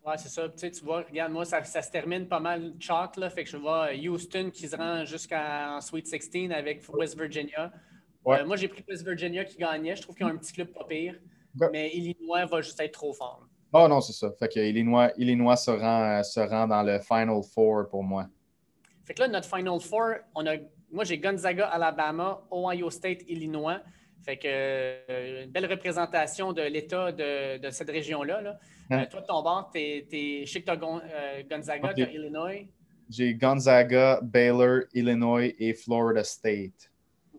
[0.06, 0.50] Oui, c'est ça.
[0.50, 3.30] Tu, sais, tu vois, regarde, moi, ça, ça, se termine pas mal chalk, là.
[3.30, 7.72] Fait que je vois Houston qui se rend jusqu'en Sweet 16 avec West Virginia.
[8.26, 9.96] moi, j'ai pris West Virginia qui gagnait.
[9.96, 11.16] Je trouve qu'ils ont un petit club pas pire.
[11.72, 13.48] Mais Illinois va juste être trop fort.
[13.72, 14.32] Oh non, c'est ça.
[14.38, 18.28] Fait que Illinois, Illinois se, rend, se rend dans le Final Four pour moi.
[19.04, 20.56] Fait que là, notre Final Four, on a,
[20.92, 23.82] moi j'ai Gonzaga, Alabama, Ohio State, Illinois.
[24.24, 28.42] Fait que euh, une belle représentation de l'État de, de, cette région-là.
[28.42, 28.60] Là.
[28.90, 29.02] Hein?
[29.02, 30.06] Euh, toi, de ton bord, es,
[30.46, 32.68] je sais que tu as euh, Gonzaga, Illinois.
[33.10, 36.90] J'ai Gonzaga, Baylor, Illinois et Florida State.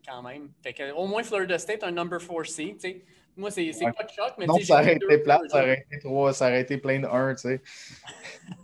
[0.07, 0.51] Quand même.
[0.63, 3.03] Fait que, au moins, Florida State, un number 4 seed.
[3.37, 6.33] Moi, c'est pas de choc, mais non, ça aurait été plat, ça aurait été trois,
[6.33, 7.63] ça aurait été plein de 1, tu sais.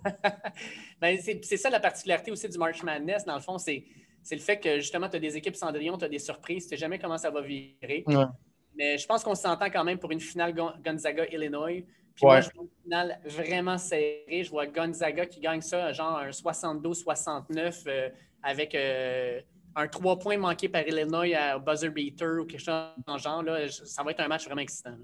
[1.01, 3.85] ben, c'est ça la particularité aussi du March Madness, dans le fond, c'est
[4.31, 6.77] le fait que justement, tu as des équipes Cendrillon, tu as des surprises, tu sais
[6.77, 8.05] jamais comment ça va virer.
[8.77, 11.85] Mais je pense qu'on s'entend quand même pour une finale Gonzaga-Illinois.
[12.15, 14.43] Puis moi, je vois une finale vraiment serrée.
[14.45, 18.09] Je vois Gonzaga qui gagne ça, genre un 72-69 euh,
[18.43, 18.75] avec.
[18.75, 19.41] Euh,
[19.77, 23.45] un trois points manqué par Illinois à buzzer beater ou quelque chose dans ce genre,
[23.85, 24.97] ça va être un match vraiment excitant.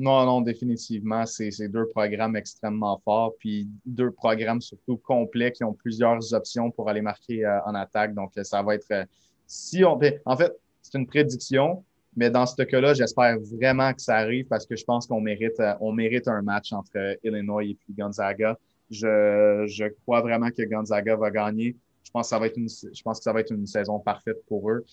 [0.00, 1.26] Non, non, définitivement.
[1.26, 6.88] C'est deux programmes extrêmement forts, puis deux programmes surtout complets qui ont plusieurs options pour
[6.88, 8.14] aller marquer euh, en attaque.
[8.14, 8.90] Donc, ça va être.
[8.92, 9.04] Euh,
[9.46, 9.96] si on.
[9.96, 11.84] Ben, en fait, c'est une prédiction,
[12.16, 15.60] mais dans ce cas-là, j'espère vraiment que ça arrive parce que je pense qu'on mérite,
[15.60, 18.56] euh, mérite un match entre Illinois et Gonzaga.
[18.90, 21.76] Je crois vraiment que Gonzaga va gagner.
[22.10, 24.84] Je pense que ça va être une, saison parfaite pour eux.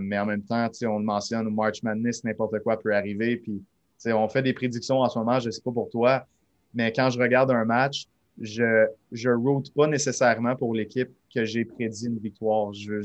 [0.00, 3.38] mais en même temps, on le mentionne, March Madness, n'importe quoi peut arriver.
[3.38, 3.62] Puis
[4.06, 6.26] on fait des prédictions en ce moment, je ne sais pas pour toi,
[6.74, 8.06] mais quand je regarde un match,
[8.40, 12.72] je ne route pas nécessairement pour l'équipe que j'ai prédit une victoire.
[12.72, 13.00] Je,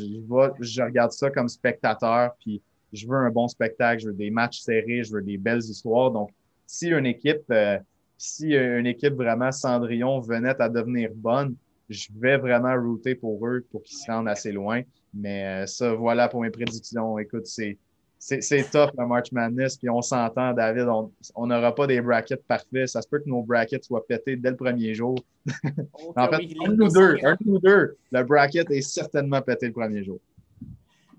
[0.60, 4.60] je, regarde ça comme spectateur, puis je veux un bon spectacle, je veux des matchs
[4.60, 6.12] serrés, je veux des belles histoires.
[6.12, 6.30] Donc,
[6.67, 7.80] si une équipe, euh,
[8.17, 11.56] si une équipe vraiment Cendrillon venait à devenir bonne,
[11.89, 14.82] je vais vraiment router pour eux pour qu'ils se rendent assez loin.
[15.13, 17.19] Mais euh, ça, voilà pour mes prédictions.
[17.19, 17.78] Écoute, c'est
[18.26, 20.88] c'est tough le March Madness, puis on s'entend, David,
[21.36, 22.88] on n'aura pas des brackets parfaits.
[22.88, 25.17] Ça se peut que nos brackets soient pétés dès le premier jour.
[26.15, 30.06] en fait, un ou deux, un ou deux, le bracket est certainement pété le premier
[30.06, 30.19] jour.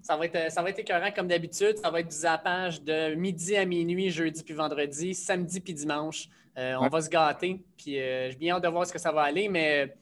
[0.00, 1.76] Ça va, être, ça va être écœurant comme d'habitude.
[1.76, 6.28] Ça va être du zappage de midi à minuit, jeudi puis vendredi, samedi puis dimanche.
[6.56, 7.62] Euh, on va se gâter.
[7.76, 9.94] Puis euh, j'ai bien hâte de voir ce que ça va aller, mais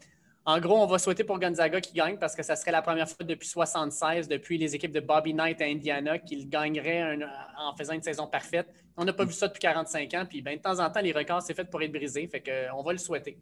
[0.44, 3.09] en gros, on va souhaiter pour Gonzaga qu'il gagne parce que ça serait la première
[3.09, 7.16] fois depuis 76, depuis les équipes de Bobby Knight à Indiana, qu'il gagnerait
[7.59, 8.66] en faisant une saison parfaite.
[8.96, 10.26] On n'a pas vu ça depuis 45 ans.
[10.28, 12.26] Puis ben, de temps en temps, les records, c'est fait pour être brisé.
[12.26, 13.38] Fait que, on va le souhaiter.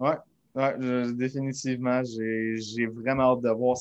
[0.00, 0.10] Oui,
[0.56, 2.02] ouais, définitivement.
[2.04, 3.76] J'ai vraiment hâte de voir.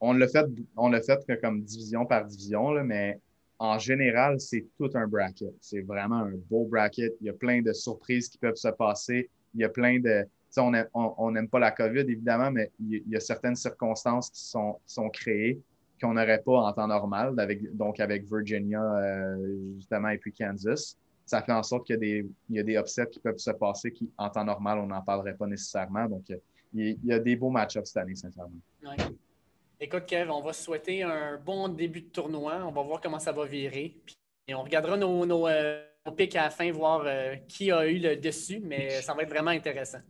[0.00, 3.20] on l'a fait, on fait comme division par division, mais
[3.58, 5.54] en général, c'est tout un bracket.
[5.60, 7.14] C'est vraiment un beau bracket.
[7.20, 9.28] Il y a plein de surprises qui peuvent se passer.
[9.54, 10.26] Il y a plein de
[10.58, 15.08] on n'aime pas la COVID, évidemment, mais il, y a certaines circonstances qui sont, sont
[15.08, 15.60] créées
[16.02, 20.96] qu'on n'aurait pas en temps normal, avec, donc avec Virginia, euh, justement, et puis Kansas.
[21.24, 24.28] Ça fait en sorte qu'il y, a des, upsets qui peuvent se passer qui, en
[24.28, 26.06] temps normal, on n'en parlerait pas nécessairement.
[26.06, 26.24] Donc,
[26.74, 28.58] il, y a des beaux match-ups cette année, sincèrement.
[29.80, 32.60] Écoute, Kev, on va souhaiter un bon début de tournoi.
[32.64, 33.96] On va voir comment ça va virer.
[34.48, 35.82] et on regardera nos, nos, euh,
[36.16, 39.30] pics à la fin, voir euh, qui a eu le dessus, mais ça va être
[39.30, 40.00] vraiment intéressant.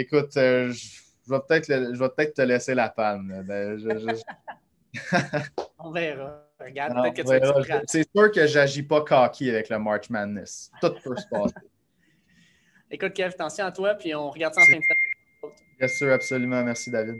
[0.00, 3.44] Écoute, euh, je, vais peut-être te laisser la panne.
[3.44, 3.76] Ben,
[5.80, 6.44] on verra.
[6.60, 10.70] Regarde, peut-être que C'est sûr que j'agis pas cocky avec le March Madness.
[10.80, 11.54] Tout peut se passer.
[12.92, 15.52] Écoute, Kev, attention à toi, puis on regarde ça en fin de semaine.
[15.80, 16.62] Bien sûr, absolument.
[16.62, 17.16] Merci, David.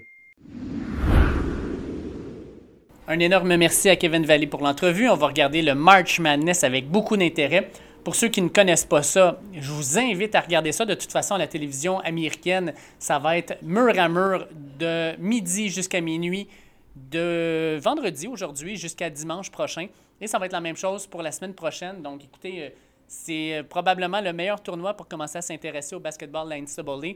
[3.09, 5.09] Un énorme merci à Kevin Valley pour l'entrevue.
[5.09, 7.73] On va regarder le March Madness avec beaucoup d'intérêt.
[8.09, 10.87] Pour ceux qui ne connaissent pas ça, je vous invite à regarder ça.
[10.87, 16.01] De toute façon, la télévision américaine, ça va être mur à mur de midi jusqu'à
[16.01, 16.49] minuit,
[16.97, 19.89] de vendredi aujourd'hui jusqu'à dimanche prochain.
[20.23, 22.01] Et ça va être la même chose pour la semaine prochaine.
[22.01, 22.71] Donc, écoutez, euh,
[23.07, 27.13] c'est probablement le meilleur tournoi pour commencer à s'intéresser au basketball de la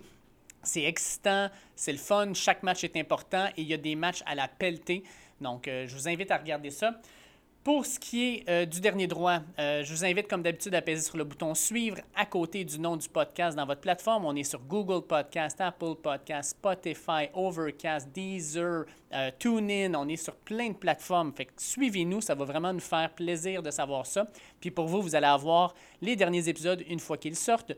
[0.63, 4.23] C'est excitant, c'est le fun, chaque match est important et il y a des matchs
[4.27, 5.05] à la pelletée.
[5.41, 6.93] Donc, euh, je vous invite à regarder ça.
[7.65, 10.83] Pour ce qui est euh, du dernier droit, euh, je vous invite comme d'habitude à
[10.83, 14.25] peser sur le bouton suivre à côté du nom du podcast dans votre plateforme.
[14.25, 19.95] On est sur Google Podcast, Apple Podcast, Spotify, Overcast, Deezer, euh, TuneIn.
[19.95, 21.33] On est sur plein de plateformes.
[21.33, 24.27] Fait suivez-nous, ça va vraiment nous faire plaisir de savoir ça.
[24.61, 27.75] Puis pour vous, vous allez avoir les derniers épisodes une fois qu'ils sortent.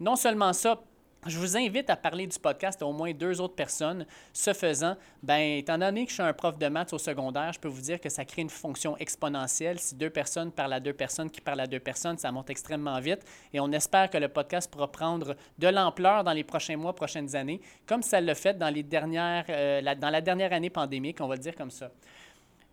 [0.00, 0.82] Non seulement ça,
[1.26, 4.06] je vous invite à parler du podcast à au moins deux autres personnes.
[4.32, 7.60] Ce faisant, ben, étant donné que je suis un prof de maths au secondaire, je
[7.60, 9.78] peux vous dire que ça crée une fonction exponentielle.
[9.78, 12.98] Si deux personnes parlent à deux personnes qui parlent à deux personnes, ça monte extrêmement
[13.00, 13.20] vite.
[13.52, 17.36] Et on espère que le podcast pourra prendre de l'ampleur dans les prochains mois, prochaines
[17.36, 21.18] années, comme ça l'a fait dans, les dernières, euh, la, dans la dernière année pandémique,
[21.20, 21.90] on va le dire comme ça.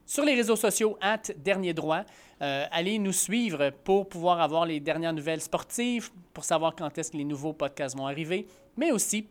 [0.09, 2.05] Sur les réseaux sociaux, at Dernier Droit,
[2.41, 7.11] euh, allez nous suivre pour pouvoir avoir les dernières nouvelles sportives, pour savoir quand est-ce
[7.11, 9.27] que les nouveaux podcasts vont arriver, mais aussi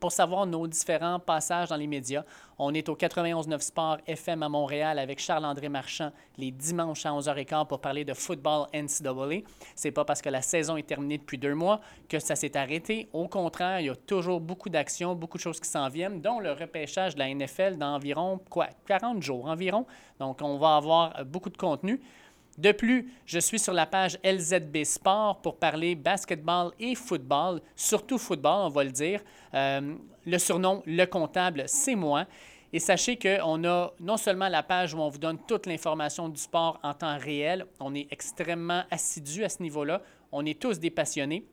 [0.00, 2.24] pour savoir nos différents passages dans les médias.
[2.58, 7.66] On est au 91.9 Sport FM à Montréal avec Charles-André Marchand les dimanches à 11h15
[7.66, 9.42] pour parler de football NCAA.
[9.74, 13.08] C'est pas parce que la saison est terminée depuis deux mois que ça s'est arrêté.
[13.12, 16.40] Au contraire, il y a toujours beaucoup d'actions, beaucoup de choses qui s'en viennent, dont
[16.40, 19.86] le repêchage de la NFL dans environ quoi, 40 jours environ.
[20.18, 22.00] Donc, on va avoir beaucoup de contenu.
[22.60, 28.18] De plus, je suis sur la page LZB Sport pour parler basketball et football, surtout
[28.18, 29.22] football, on va le dire.
[29.54, 29.94] Euh,
[30.26, 32.26] le surnom Le Comptable, c'est moi.
[32.74, 36.38] Et sachez qu'on a non seulement la page où on vous donne toute l'information du
[36.38, 40.90] sport en temps réel, on est extrêmement assidu à ce niveau-là, on est tous des
[40.90, 41.46] passionnés,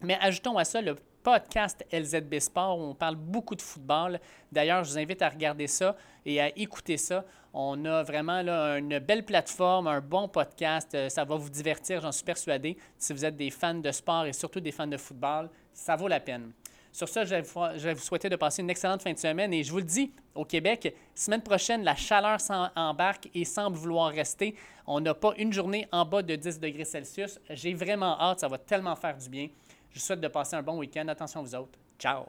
[0.00, 4.20] mais ajoutons à ça le podcast LZB Sport où on parle beaucoup de football.
[4.52, 7.24] D'ailleurs, je vous invite à regarder ça et à écouter ça.
[7.54, 10.94] On a vraiment là, une belle plateforme, un bon podcast.
[10.94, 12.76] Euh, ça va vous divertir, j'en suis persuadé.
[12.98, 16.08] Si vous êtes des fans de sport et surtout des fans de football, ça vaut
[16.08, 16.52] la peine.
[16.92, 19.52] Sur ça, je vais vous souhaiter de passer une excellente fin de semaine.
[19.52, 24.12] Et je vous le dis, au Québec, semaine prochaine, la chaleur s'embarque et semble vouloir
[24.12, 24.54] rester.
[24.86, 27.40] On n'a pas une journée en bas de 10 degrés Celsius.
[27.50, 29.48] J'ai vraiment hâte, ça va tellement faire du bien.
[29.94, 31.06] Je vous souhaite de passer un bon week-end.
[31.06, 31.78] Attention vous autres.
[31.98, 32.26] Ciao!